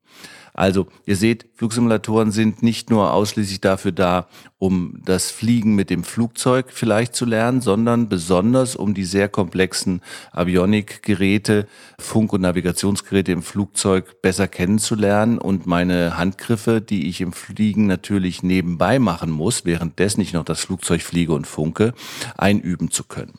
Also 0.55 0.87
ihr 1.05 1.17
seht, 1.17 1.47
Flugsimulatoren 1.55 2.31
sind 2.31 2.63
nicht 2.63 2.89
nur 2.89 3.11
ausschließlich 3.11 3.59
dafür 3.59 3.91
da, 3.91 4.27
um 4.57 5.01
das 5.03 5.29
Fliegen 5.29 5.75
mit 5.75 5.89
dem 5.89 6.05
Flugzeug 6.05 6.67
vielleicht 6.69 7.13
zu 7.13 7.25
lernen, 7.25 7.59
sondern 7.59 8.07
besonders 8.07 8.77
um 8.77 8.93
die 8.93 9.03
sehr 9.03 9.27
komplexen 9.27 10.01
Avionik-Geräte, 10.31 11.67
Funk- 11.99 12.31
und 12.31 12.41
Navigationsgeräte 12.41 13.33
im 13.33 13.43
Flugzeug 13.43 14.21
besser 14.21 14.47
kennenzulernen 14.47 15.39
und 15.39 15.67
meine 15.67 16.17
Handgriffe, 16.17 16.79
die 16.79 17.09
ich 17.09 17.19
im 17.19 17.33
Fliegen 17.33 17.85
natürlich 17.85 18.41
nebenbei 18.41 18.97
machen 18.97 19.31
muss, 19.31 19.65
währenddessen 19.65 20.21
ich 20.21 20.31
noch 20.31 20.45
das 20.45 20.61
Flugzeug 20.61 21.01
fliege 21.01 21.33
und 21.33 21.47
funke, 21.47 21.93
einüben 22.37 22.91
zu 22.91 23.03
können. 23.03 23.33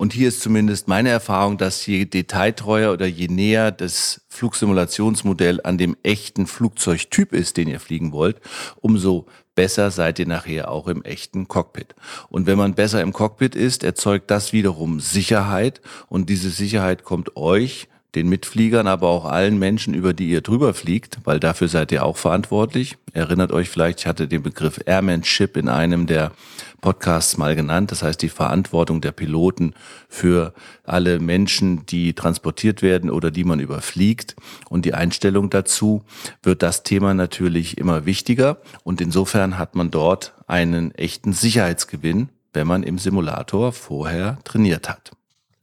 Und 0.00 0.14
hier 0.14 0.28
ist 0.28 0.40
zumindest 0.40 0.88
meine 0.88 1.10
Erfahrung, 1.10 1.58
dass 1.58 1.84
je 1.84 2.06
detailtreuer 2.06 2.90
oder 2.94 3.04
je 3.04 3.28
näher 3.28 3.70
das 3.70 4.22
Flugsimulationsmodell 4.30 5.60
an 5.62 5.76
dem 5.76 5.94
echten 6.02 6.46
Flugzeugtyp 6.46 7.34
ist, 7.34 7.58
den 7.58 7.68
ihr 7.68 7.80
fliegen 7.80 8.10
wollt, 8.12 8.40
umso 8.80 9.26
besser 9.54 9.90
seid 9.90 10.18
ihr 10.18 10.26
nachher 10.26 10.70
auch 10.70 10.88
im 10.88 11.02
echten 11.02 11.48
Cockpit. 11.48 11.94
Und 12.30 12.46
wenn 12.46 12.56
man 12.56 12.72
besser 12.72 13.02
im 13.02 13.12
Cockpit 13.12 13.54
ist, 13.54 13.84
erzeugt 13.84 14.30
das 14.30 14.54
wiederum 14.54 15.00
Sicherheit 15.00 15.82
und 16.08 16.30
diese 16.30 16.48
Sicherheit 16.48 17.04
kommt 17.04 17.36
euch 17.36 17.86
den 18.14 18.28
Mitfliegern, 18.28 18.86
aber 18.86 19.08
auch 19.08 19.24
allen 19.24 19.58
Menschen, 19.58 19.94
über 19.94 20.12
die 20.12 20.30
ihr 20.30 20.40
drüber 20.40 20.74
fliegt, 20.74 21.18
weil 21.24 21.38
dafür 21.38 21.68
seid 21.68 21.92
ihr 21.92 22.04
auch 22.04 22.16
verantwortlich. 22.16 22.96
Erinnert 23.12 23.52
euch 23.52 23.68
vielleicht, 23.68 24.00
ich 24.00 24.06
hatte 24.06 24.28
den 24.28 24.42
Begriff 24.42 24.80
Airmanship 24.84 25.56
in 25.56 25.68
einem 25.68 26.06
der 26.06 26.32
Podcasts 26.80 27.36
mal 27.36 27.54
genannt. 27.54 27.92
Das 27.92 28.02
heißt, 28.02 28.20
die 28.22 28.28
Verantwortung 28.28 29.00
der 29.00 29.12
Piloten 29.12 29.74
für 30.08 30.54
alle 30.84 31.20
Menschen, 31.20 31.86
die 31.86 32.14
transportiert 32.14 32.82
werden 32.82 33.10
oder 33.10 33.30
die 33.30 33.44
man 33.44 33.60
überfliegt. 33.60 34.36
Und 34.68 34.84
die 34.84 34.94
Einstellung 34.94 35.50
dazu 35.50 36.02
wird 36.42 36.62
das 36.62 36.82
Thema 36.82 37.14
natürlich 37.14 37.78
immer 37.78 38.06
wichtiger. 38.06 38.58
Und 38.82 39.00
insofern 39.00 39.58
hat 39.58 39.74
man 39.74 39.90
dort 39.90 40.34
einen 40.46 40.92
echten 40.94 41.32
Sicherheitsgewinn, 41.32 42.30
wenn 42.52 42.66
man 42.66 42.82
im 42.82 42.98
Simulator 42.98 43.72
vorher 43.72 44.38
trainiert 44.44 44.88
hat. 44.88 45.12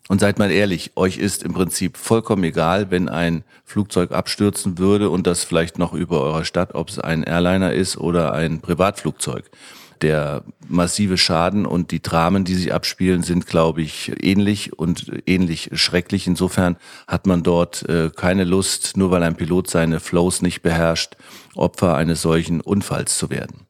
Und 0.10 0.20
seid 0.22 0.40
mal 0.40 0.52
ehrlich, 0.52 0.92
euch 0.96 1.18
ist 1.18 1.44
im 1.44 1.54
Prinzip 1.54 1.98
vollkommen 1.98 2.44
egal, 2.46 2.92
wenn 2.92 3.10
ein 3.10 3.44
Flugzeug 3.66 4.12
abstürzen 4.12 4.78
würde 4.78 5.10
und 5.10 5.28
das 5.28 5.44
vielleicht 5.44 5.78
noch 5.78 5.94
über 5.94 6.22
eurer 6.22 6.46
Stadt, 6.46 6.76
ob 6.76 6.90
es 6.90 7.00
ein 7.00 7.24
Airliner 7.24 7.74
ist 7.74 7.98
oder 7.98 8.34
ein 8.34 8.62
Privatflugzeug. 8.62 9.50
Der 10.02 10.44
massive 10.68 11.18
Schaden 11.18 11.66
und 11.66 11.92
die 11.92 12.02
Dramen, 12.02 12.46
die 12.46 12.54
sich 12.54 12.74
abspielen, 12.74 13.24
sind, 13.24 13.48
glaube 13.48 13.82
ich, 13.82 14.14
ähnlich 14.24 14.78
und 14.78 15.12
ähnlich 15.26 15.72
schrecklich. 15.74 16.28
Insofern 16.28 16.78
hat 17.08 17.26
man 17.26 17.44
dort 17.44 17.88
äh, 17.90 18.12
keine 18.16 18.44
Lust, 18.44 18.96
nur 18.96 19.12
weil 19.12 19.24
ein 19.24 19.36
Pilot 19.36 19.70
seine 19.70 20.00
Flows 20.00 20.42
nicht 20.42 20.62
beherrscht, 20.62 21.18
Opfer 21.56 21.96
eines 21.96 22.22
solchen 22.22 22.62
Unfalls 22.62 23.18
zu 23.18 23.30
werden. 23.30 23.66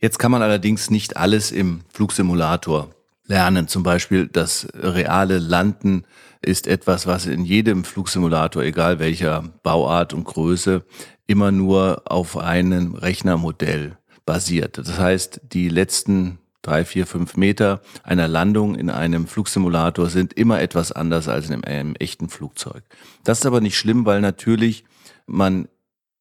Jetzt 0.00 0.18
kann 0.18 0.32
man 0.32 0.42
allerdings 0.42 0.90
nicht 0.90 1.16
alles 1.16 1.52
im 1.52 1.80
Flugsimulator 1.92 2.90
lernen. 3.26 3.68
Zum 3.68 3.82
Beispiel 3.82 4.28
das 4.28 4.68
reale 4.74 5.38
Landen 5.38 6.04
ist 6.42 6.66
etwas, 6.66 7.06
was 7.06 7.26
in 7.26 7.44
jedem 7.44 7.84
Flugsimulator, 7.84 8.62
egal 8.62 8.98
welcher 8.98 9.44
Bauart 9.62 10.12
und 10.12 10.24
Größe, 10.24 10.84
immer 11.26 11.50
nur 11.50 12.02
auf 12.04 12.36
einem 12.36 12.94
Rechnermodell 12.94 13.98
basiert. 14.24 14.78
Das 14.78 14.98
heißt, 14.98 15.40
die 15.52 15.68
letzten 15.68 16.38
drei, 16.62 16.84
vier, 16.84 17.06
fünf 17.06 17.36
Meter 17.36 17.80
einer 18.02 18.28
Landung 18.28 18.74
in 18.74 18.90
einem 18.90 19.26
Flugsimulator 19.26 20.08
sind 20.08 20.32
immer 20.32 20.60
etwas 20.60 20.92
anders 20.92 21.28
als 21.28 21.48
in 21.48 21.64
einem 21.64 21.94
echten 21.94 22.28
Flugzeug. 22.28 22.82
Das 23.24 23.38
ist 23.38 23.46
aber 23.46 23.60
nicht 23.60 23.78
schlimm, 23.78 24.04
weil 24.04 24.20
natürlich 24.20 24.84
man 25.26 25.68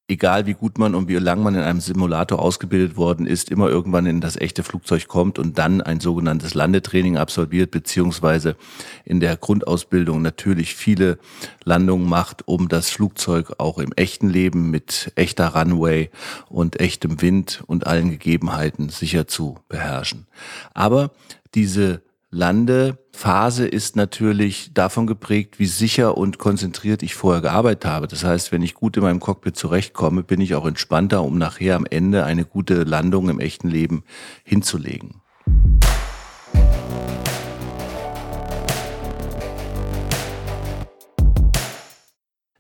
egal 0.08 0.46
wie 0.46 0.54
gut 0.54 0.78
man 0.78 0.94
und 0.94 1.08
wie 1.08 1.16
lang 1.16 1.42
man 1.42 1.56
in 1.56 1.62
einem 1.62 1.80
Simulator 1.80 2.40
ausgebildet 2.40 2.96
worden 2.96 3.26
ist, 3.26 3.50
immer 3.50 3.70
irgendwann 3.70 4.06
in 4.06 4.22
das 4.22 4.36
echte 4.36 4.64
Flugzeug 4.64 5.08
kommt 5.08 5.40
und 5.40 5.58
dann 5.58 5.82
ein 5.82 6.00
sogenanntes 6.00 6.54
Landetraining 6.54 7.18
absolviert, 7.18 7.72
beziehungsweise 7.72 8.56
in 9.04 9.20
der 9.20 9.36
Grundausbildung 9.36 10.22
natürlich 10.22 10.76
viele 10.76 11.18
Landungen 11.64 12.08
macht, 12.08 12.48
um 12.48 12.68
das 12.68 12.90
Flugzeug 12.90 13.54
auch 13.58 13.80
im 13.80 13.94
echten 13.94 14.30
Leben 14.30 14.70
mit 14.70 15.12
echter 15.16 15.56
Runway 15.56 16.12
und 16.50 16.80
echtem 16.80 17.22
Wind 17.22 17.64
und 17.66 17.88
allen 17.88 18.12
Gegebenheiten 18.12 18.90
sicher 18.90 19.28
zu 19.28 19.58
beherrschen. 19.70 20.28
Aber 20.74 21.12
diese 21.56 22.02
Landephase 22.36 23.66
ist 23.66 23.96
natürlich 23.96 24.72
davon 24.74 25.08
geprägt, 25.08 25.58
wie 25.58 25.68
sicher 25.68 26.18
und 26.18 26.38
konzentriert 26.38 27.02
ich 27.02 27.16
vorher 27.16 27.42
gearbeitet 27.42 27.86
habe. 27.86 28.08
Das 28.10 28.26
heißt, 28.26 28.52
wenn 28.52 28.62
ich 28.62 28.74
gut 28.74 28.98
in 28.98 29.04
meinem 29.04 29.22
Cockpit 29.22 29.56
zurechtkomme, 29.56 30.22
bin 30.22 30.42
ich 30.42 30.54
auch 30.54 30.66
entspannter, 30.66 31.24
um 31.24 31.38
nachher 31.38 31.78
am 31.78 31.86
Ende 31.90 32.26
eine 32.26 32.44
gute 32.44 32.84
Landung 32.84 33.30
im 33.30 33.40
echten 33.40 33.70
Leben 33.70 34.04
hinzulegen. 34.44 35.22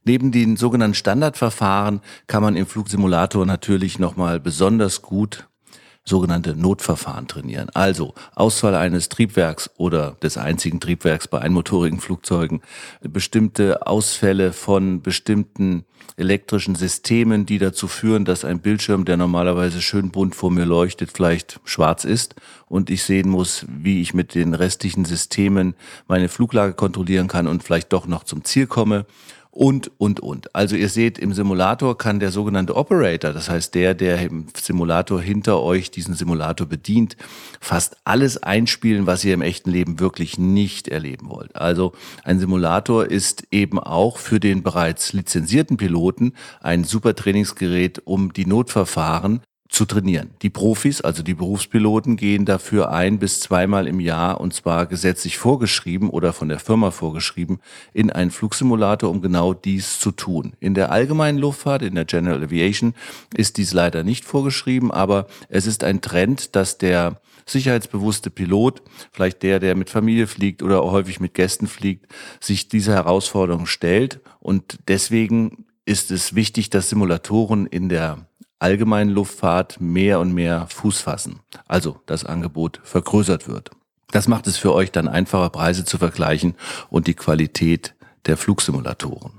Neben 0.05 0.31
den 0.31 0.55
sogenannten 0.55 0.95
Standardverfahren 0.95 1.99
kann 2.27 2.41
man 2.41 2.55
im 2.55 2.65
Flugsimulator 2.65 3.45
natürlich 3.45 3.99
nochmal 3.99 4.39
besonders 4.39 5.01
gut 5.01 5.49
sogenannte 6.07 6.55
Notverfahren 6.55 7.27
trainieren. 7.27 7.69
Also 7.73 8.13
Ausfall 8.35 8.75
eines 8.75 9.09
Triebwerks 9.09 9.71
oder 9.77 10.11
des 10.21 10.37
einzigen 10.37 10.79
Triebwerks 10.79 11.27
bei 11.27 11.39
einmotorigen 11.39 11.99
Flugzeugen, 11.99 12.61
bestimmte 13.01 13.87
Ausfälle 13.87 14.53
von 14.53 15.01
bestimmten 15.01 15.85
elektrischen 16.17 16.75
Systemen, 16.75 17.47
die 17.47 17.57
dazu 17.57 17.87
führen, 17.87 18.23
dass 18.23 18.45
ein 18.45 18.59
Bildschirm, 18.59 19.05
der 19.05 19.17
normalerweise 19.17 19.81
schön 19.81 20.11
bunt 20.11 20.35
vor 20.35 20.51
mir 20.51 20.65
leuchtet, 20.65 21.11
vielleicht 21.11 21.59
schwarz 21.65 22.05
ist 22.05 22.35
und 22.67 22.91
ich 22.91 23.03
sehen 23.03 23.29
muss, 23.29 23.65
wie 23.67 24.01
ich 24.01 24.13
mit 24.13 24.35
den 24.35 24.53
restlichen 24.53 25.05
Systemen 25.05 25.73
meine 26.07 26.29
Fluglage 26.29 26.73
kontrollieren 26.73 27.27
kann 27.27 27.47
und 27.47 27.63
vielleicht 27.63 27.91
doch 27.91 28.05
noch 28.05 28.23
zum 28.23 28.43
Ziel 28.43 28.67
komme 28.67 29.05
und, 29.55 29.89
und, 29.97 30.19
und. 30.19 30.53
Also 30.53 30.75
ihr 30.75 30.89
seht, 30.89 31.17
im 31.17 31.33
Simulator 31.33 31.97
kann 31.97 32.19
der 32.19 32.31
sogenannte 32.31 32.75
Operator, 32.75 33.31
das 33.31 33.49
heißt 33.49 33.73
der, 33.73 33.93
der 33.93 34.21
im 34.21 34.47
Simulator 34.53 35.21
hinter 35.21 35.63
euch 35.63 35.89
diesen 35.91 36.13
Simulator 36.13 36.67
bedient, 36.67 37.15
fast 37.61 37.95
alles 38.03 38.43
einspielen, 38.43 39.07
was 39.07 39.23
ihr 39.23 39.33
im 39.33 39.41
echten 39.41 39.71
Leben 39.71 40.01
wirklich 40.01 40.37
nicht 40.37 40.89
erleben 40.89 41.29
wollt. 41.29 41.55
Also 41.55 41.93
ein 42.25 42.37
Simulator 42.37 43.05
ist 43.05 43.47
eben 43.49 43.79
auch 43.79 44.17
für 44.17 44.41
den 44.41 44.61
bereits 44.61 45.13
lizenzierten 45.13 45.77
Piloten 45.77 46.33
ein 46.61 46.83
super 46.83 47.15
Trainingsgerät, 47.15 48.01
um 48.03 48.33
die 48.33 48.45
Notverfahren 48.45 49.39
zu 49.75 49.83
trainieren. 49.85 50.31
Die 50.41 50.49
Profis, 50.49 51.01
also 51.01 51.21
die 51.21 51.33
Berufspiloten, 51.33 52.15
gehen 52.15 52.45
dafür 52.45 52.91
ein 52.91 53.19
bis 53.19 53.41
zweimal 53.41 53.87
im 53.87 53.99
Jahr 53.99 54.39
und 54.39 54.53
zwar 54.53 54.85
gesetzlich 54.85 55.37
vorgeschrieben 55.37 56.09
oder 56.09 56.31
von 56.31 56.47
der 56.47 56.59
Firma 56.59 56.91
vorgeschrieben 56.91 57.59
in 57.93 58.09
einen 58.09 58.31
Flugsimulator, 58.31 59.09
um 59.09 59.21
genau 59.21 59.53
dies 59.53 59.99
zu 59.99 60.11
tun. 60.11 60.53
In 60.61 60.75
der 60.75 60.93
allgemeinen 60.93 61.37
Luftfahrt, 61.37 61.81
in 61.81 61.95
der 61.95 62.05
General 62.05 62.41
Aviation, 62.41 62.93
ist 63.35 63.57
dies 63.57 63.73
leider 63.73 64.03
nicht 64.03 64.23
vorgeschrieben, 64.23 64.91
aber 64.91 65.27
es 65.49 65.67
ist 65.67 65.83
ein 65.83 65.99
Trend, 65.99 66.55
dass 66.55 66.77
der 66.77 67.19
sicherheitsbewusste 67.45 68.29
Pilot, 68.29 68.81
vielleicht 69.11 69.43
der, 69.43 69.59
der 69.59 69.75
mit 69.75 69.89
Familie 69.89 70.27
fliegt 70.27 70.63
oder 70.63 70.83
häufig 70.83 71.19
mit 71.19 71.33
Gästen 71.33 71.67
fliegt, 71.67 72.07
sich 72.39 72.69
diese 72.69 72.93
Herausforderung 72.93 73.65
stellt 73.65 74.21
und 74.39 74.79
deswegen 74.87 75.65
ist 75.83 76.11
es 76.11 76.33
wichtig, 76.33 76.69
dass 76.69 76.89
Simulatoren 76.89 77.67
in 77.67 77.89
der 77.89 78.25
allgemeinen 78.65 79.11
Luftfahrt 79.11 79.79
mehr 79.79 80.19
und 80.19 80.33
mehr 80.33 80.65
Fuß 80.69 81.01
fassen, 81.01 81.41
also 81.67 82.01
das 82.07 82.25
Angebot 82.25 82.81
vergrößert 82.83 83.47
wird. 83.47 83.69
Das 84.09 84.27
macht 84.27 84.47
es 84.47 84.57
für 84.57 84.73
euch 84.73 84.91
dann 84.91 85.07
einfacher, 85.07 85.51
Preise 85.51 85.85
zu 85.85 85.99
vergleichen 85.99 86.55
und 86.89 87.05
die 87.05 87.13
Qualität 87.13 87.93
der 88.25 88.37
Flugsimulatoren. 88.37 89.33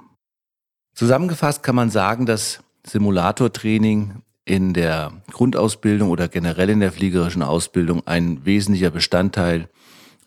Zusammengefasst 0.95 1.65
kann 1.65 1.75
man 1.75 1.91
sagen, 1.91 2.25
dass 2.25 2.61
Simulatortraining 2.87 4.23
in 4.45 4.75
der 4.75 5.11
Grundausbildung 5.33 6.11
oder 6.11 6.29
generell 6.29 6.71
in 6.71 6.79
der 6.79 6.93
fliegerischen 6.93 7.43
Ausbildung 7.43 8.07
ein 8.07 8.45
wesentlicher 8.45 8.93
Bestandteil 8.93 9.69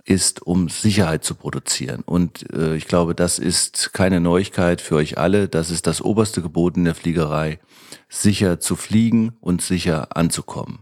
ist, 0.09 0.41
um 0.41 0.69
Sicherheit 0.69 1.23
zu 1.23 1.35
produzieren. 1.35 2.01
Und 2.05 2.51
äh, 2.53 2.75
ich 2.75 2.87
glaube, 2.87 3.13
das 3.13 3.37
ist 3.37 3.93
keine 3.93 4.19
Neuigkeit 4.19 4.81
für 4.81 4.95
euch 4.95 5.17
alle. 5.19 5.47
Das 5.47 5.69
ist 5.69 5.85
das 5.85 6.01
oberste 6.01 6.41
Gebot 6.41 6.77
in 6.77 6.85
der 6.85 6.95
Fliegerei, 6.95 7.59
sicher 8.09 8.59
zu 8.59 8.75
fliegen 8.75 9.33
und 9.39 9.61
sicher 9.61 10.17
anzukommen. 10.17 10.79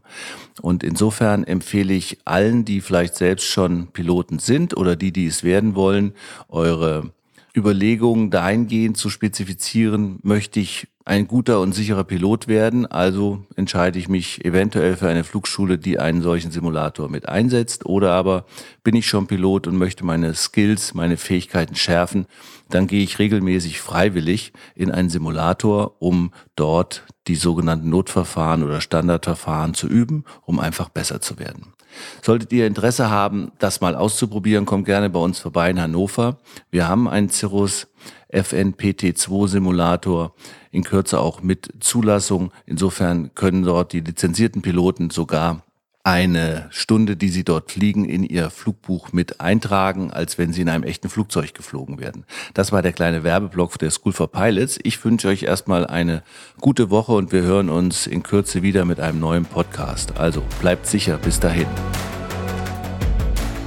Und 0.62 0.84
insofern 0.84 1.44
empfehle 1.44 1.94
ich 1.94 2.20
allen, 2.24 2.64
die 2.64 2.80
vielleicht 2.80 3.16
selbst 3.16 3.46
schon 3.48 3.88
Piloten 3.88 4.40
sind 4.40 4.78
oder 4.78 4.96
die, 4.96 5.12
die 5.12 5.28
es 5.28 5.44
werden 5.44 5.76
wollen, 5.76 6.14
eure 6.48 7.12
Überlegungen 7.56 8.32
dahingehend 8.32 8.96
zu 8.96 9.10
spezifizieren, 9.10 10.20
möchte 10.24 10.62
ich 10.62 10.88
ein 11.08 11.26
guter 11.26 11.62
und 11.62 11.74
sicherer 11.74 12.04
Pilot 12.04 12.50
werden. 12.50 12.86
Also 12.86 13.46
entscheide 13.56 13.98
ich 13.98 14.10
mich 14.10 14.44
eventuell 14.44 14.98
für 14.98 15.08
eine 15.08 15.24
Flugschule, 15.24 15.78
die 15.78 16.00
einen 16.00 16.22
solchen 16.22 16.52
Simulator 16.52 17.08
mit 17.08 17.30
einsetzt. 17.30 17.86
Oder 17.86 18.12
aber 18.12 18.46
bin 18.84 18.94
ich 18.94 19.08
schon 19.08 19.26
Pilot 19.26 19.68
und 19.68 19.78
möchte 19.78 20.06
meine 20.06 20.34
Skills, 20.34 20.94
meine 20.94 21.16
Fähigkeiten 21.16 21.76
schärfen. 21.76 22.26
Dann 22.70 22.88
gehe 22.88 23.04
ich 23.04 23.20
regelmäßig 23.20 23.80
freiwillig 23.80 24.52
in 24.76 24.92
einen 24.92 25.10
Simulator, 25.10 25.96
um 26.00 26.34
dort 26.58 27.04
die 27.28 27.36
sogenannten 27.36 27.90
Notverfahren 27.90 28.62
oder 28.64 28.82
Standardverfahren 28.82 29.76
zu 29.76 29.88
üben, 29.88 30.26
um 30.46 30.60
einfach 30.60 30.90
besser 30.90 31.22
zu 31.22 31.40
werden. 31.40 31.74
Solltet 32.22 32.52
ihr 32.52 32.68
Interesse 32.68 33.10
haben, 33.10 33.54
das 33.60 33.80
mal 33.80 33.96
auszuprobieren, 33.96 34.66
kommt 34.66 34.86
gerne 34.86 35.10
bei 35.10 35.20
uns 35.20 35.40
vorbei 35.40 35.70
in 35.70 35.82
Hannover. 35.82 36.38
Wir 36.70 36.88
haben 36.88 37.08
einen 37.08 37.30
Cirrus 37.30 37.88
FNPT2 38.32 39.48
Simulator, 39.48 40.34
in 40.72 40.84
Kürze 40.84 41.20
auch 41.20 41.42
mit 41.42 41.74
Zulassung. 41.80 42.52
Insofern 42.66 43.34
können 43.36 43.64
dort 43.64 43.94
die 43.94 44.02
lizenzierten 44.02 44.62
Piloten 44.62 45.10
sogar 45.10 45.64
eine 46.08 46.68
Stunde, 46.70 47.18
die 47.18 47.28
Sie 47.28 47.44
dort 47.44 47.70
fliegen, 47.70 48.06
in 48.06 48.24
Ihr 48.24 48.50
Flugbuch 48.50 49.12
mit 49.12 49.42
eintragen, 49.42 50.10
als 50.10 50.38
wenn 50.38 50.54
Sie 50.54 50.62
in 50.62 50.70
einem 50.70 50.86
echten 50.86 51.10
Flugzeug 51.10 51.54
geflogen 51.54 52.00
werden. 52.00 52.24
Das 52.54 52.72
war 52.72 52.82
der 52.82 52.94
kleine 52.94 53.26
Werbeblock 53.26 53.78
der 53.78 53.92
School 53.92 54.14
for 54.14 54.32
Pilots. 54.32 54.80
Ich 54.84 55.04
wünsche 55.04 55.28
euch 55.28 55.44
erstmal 55.44 55.86
eine 55.86 56.24
gute 56.62 56.90
Woche 56.92 57.12
und 57.12 57.34
wir 57.34 57.42
hören 57.42 57.70
uns 57.70 58.08
in 58.08 58.24
Kürze 58.24 58.64
wieder 58.64 58.86
mit 58.86 59.02
einem 59.02 59.20
neuen 59.20 59.44
Podcast. 59.44 60.18
Also 60.18 60.44
bleibt 60.62 60.88
sicher, 60.88 61.18
bis 61.18 61.42
dahin. 61.42 61.68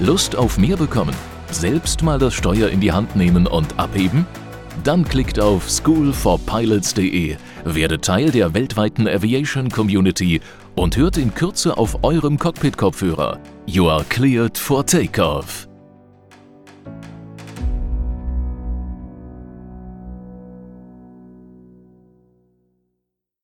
Lust 0.00 0.34
auf 0.34 0.56
mehr 0.56 0.78
bekommen? 0.78 1.14
Selbst 1.50 2.02
mal 2.02 2.18
das 2.18 2.32
Steuer 2.32 2.70
in 2.70 2.80
die 2.80 2.92
Hand 2.92 3.16
nehmen 3.16 3.46
und 3.46 3.78
abheben? 3.78 4.24
Dann 4.84 5.04
klickt 5.04 5.38
auf 5.38 5.68
schoolforpilots.de, 5.68 7.36
werdet 7.64 8.04
Teil 8.04 8.30
der 8.30 8.54
weltweiten 8.54 9.06
Aviation 9.06 9.68
Community 9.68 10.40
und 10.74 10.96
hört 10.96 11.18
in 11.18 11.34
Kürze 11.34 11.76
auf 11.76 12.02
eurem 12.02 12.38
Cockpit-Kopfhörer. 12.38 13.38
You 13.66 13.88
are 13.88 14.04
cleared 14.08 14.56
for 14.56 14.84
takeoff. 14.86 15.69